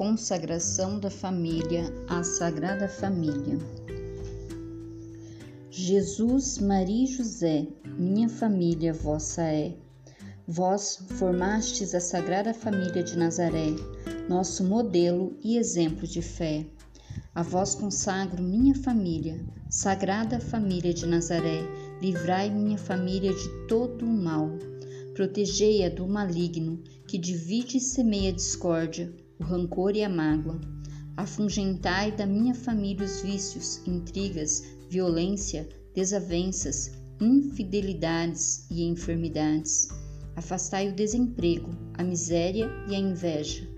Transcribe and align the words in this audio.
Consagração 0.00 0.98
da 0.98 1.10
família 1.10 1.84
à 2.08 2.22
Sagrada 2.22 2.88
Família. 2.88 3.58
Jesus, 5.70 6.56
Maria 6.56 7.04
e 7.04 7.06
José, 7.06 7.66
minha 7.98 8.26
família 8.26 8.94
vossa 8.94 9.42
é. 9.42 9.76
Vós 10.48 11.04
formastes 11.18 11.94
a 11.94 12.00
Sagrada 12.00 12.54
Família 12.54 13.02
de 13.02 13.14
Nazaré, 13.14 13.76
nosso 14.26 14.64
modelo 14.64 15.36
e 15.44 15.58
exemplo 15.58 16.06
de 16.06 16.22
fé. 16.22 16.64
A 17.34 17.42
vós 17.42 17.74
consagro 17.74 18.42
minha 18.42 18.74
família, 18.76 19.38
Sagrada 19.68 20.40
Família 20.40 20.94
de 20.94 21.04
Nazaré, 21.04 21.60
livrai 22.00 22.48
minha 22.48 22.78
família 22.78 23.34
de 23.34 23.66
todo 23.68 24.06
o 24.06 24.08
mal. 24.08 24.48
Protegei-a 25.12 25.90
do 25.90 26.08
maligno, 26.08 26.82
que 27.06 27.18
divide 27.18 27.76
e 27.76 27.80
semeia 27.80 28.32
discórdia, 28.32 29.12
o 29.40 29.44
rancor 29.44 29.96
e 29.96 30.04
a 30.04 30.08
mágoa. 30.08 30.60
Afungentai 31.16 32.12
da 32.12 32.26
minha 32.26 32.54
família 32.54 33.04
os 33.04 33.22
vícios, 33.22 33.80
intrigas, 33.86 34.62
violência, 34.88 35.68
desavenças, 35.94 36.92
infidelidades 37.20 38.66
e 38.70 38.84
enfermidades. 38.84 39.88
Afastai 40.36 40.88
o 40.88 40.94
desemprego, 40.94 41.70
a 41.94 42.04
miséria 42.04 42.70
e 42.88 42.94
a 42.94 42.98
inveja. 42.98 43.68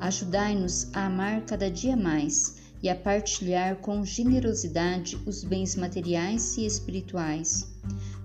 Ajudai-nos 0.00 0.88
a 0.94 1.06
amar 1.06 1.46
cada 1.46 1.70
dia 1.70 1.96
mais 1.96 2.56
e 2.82 2.88
a 2.90 2.94
partilhar 2.94 3.76
com 3.76 4.04
generosidade 4.04 5.16
os 5.24 5.42
bens 5.42 5.76
materiais 5.76 6.58
e 6.58 6.66
espirituais. 6.66 7.72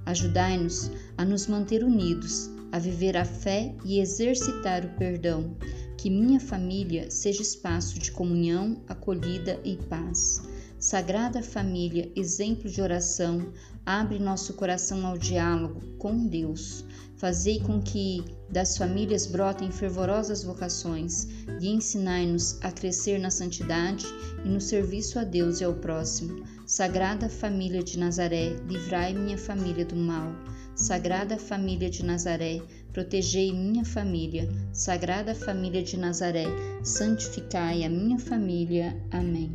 Ajudai-nos 0.05 0.91
a 1.17 1.23
nos 1.23 1.47
manter 1.47 1.83
unidos, 1.83 2.49
a 2.71 2.79
viver 2.79 3.15
a 3.15 3.23
fé 3.23 3.73
e 3.85 3.99
exercitar 3.99 4.83
o 4.85 4.89
perdão, 4.97 5.55
que 6.01 6.09
minha 6.09 6.39
família 6.39 7.11
seja 7.11 7.41
espaço 7.41 7.99
de 7.99 8.09
comunhão, 8.09 8.81
acolhida 8.87 9.59
e 9.65 9.75
paz. 9.75 10.41
Sagrada 10.79 11.43
Família, 11.43 12.09
exemplo 12.15 12.69
de 12.69 12.81
oração, 12.81 13.51
abre 13.85 14.17
nosso 14.17 14.53
coração 14.53 15.05
ao 15.05 15.17
diálogo 15.17 15.81
com 15.97 16.25
Deus. 16.25 16.85
Fazei 17.17 17.59
com 17.59 17.81
que 17.81 18.23
das 18.49 18.77
famílias 18.77 19.27
brotem 19.27 19.69
fervorosas 19.71 20.41
vocações 20.41 21.27
e 21.59 21.67
ensinai-nos 21.67 22.57
a 22.61 22.71
crescer 22.71 23.19
na 23.19 23.29
santidade 23.29 24.05
e 24.45 24.47
no 24.47 24.61
serviço 24.61 25.19
a 25.19 25.25
Deus 25.25 25.59
e 25.59 25.65
ao 25.65 25.73
próximo. 25.73 26.45
Sagrada 26.65 27.27
Família 27.27 27.83
de 27.83 27.99
Nazaré, 27.99 28.55
livrai 28.69 29.13
minha 29.13 29.37
família 29.37 29.83
do 29.83 29.97
mal. 29.97 30.33
Sagrada 30.79 31.37
Família 31.37 31.89
de 31.89 32.05
Nazaré, 32.05 32.61
protegei 32.93 33.51
minha 33.51 33.83
família. 33.83 34.47
Sagrada 34.71 35.35
Família 35.35 35.83
de 35.83 35.97
Nazaré, 35.97 36.45
santificai 36.81 37.83
a 37.83 37.89
minha 37.89 38.17
família. 38.17 38.95
Amém. 39.11 39.51